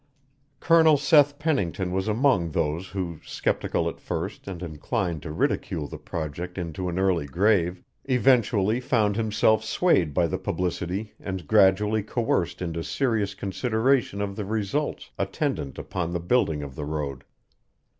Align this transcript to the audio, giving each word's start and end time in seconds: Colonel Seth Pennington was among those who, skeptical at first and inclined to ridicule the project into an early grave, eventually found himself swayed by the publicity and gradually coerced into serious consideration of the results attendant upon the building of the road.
Colonel 0.59 0.97
Seth 0.97 1.37
Pennington 1.37 1.91
was 1.91 2.07
among 2.07 2.49
those 2.49 2.87
who, 2.87 3.19
skeptical 3.23 3.87
at 3.87 3.99
first 3.99 4.47
and 4.47 4.63
inclined 4.63 5.21
to 5.21 5.31
ridicule 5.31 5.87
the 5.87 5.99
project 5.99 6.57
into 6.57 6.89
an 6.89 6.97
early 6.97 7.27
grave, 7.27 7.83
eventually 8.05 8.79
found 8.79 9.15
himself 9.15 9.63
swayed 9.63 10.11
by 10.11 10.25
the 10.25 10.39
publicity 10.39 11.13
and 11.19 11.45
gradually 11.45 12.01
coerced 12.01 12.63
into 12.63 12.83
serious 12.83 13.35
consideration 13.35 14.21
of 14.21 14.35
the 14.35 14.45
results 14.45 15.11
attendant 15.19 15.77
upon 15.77 16.13
the 16.13 16.19
building 16.19 16.63
of 16.63 16.73
the 16.73 16.85
road. 16.85 17.23